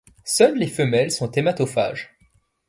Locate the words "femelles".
0.65-1.11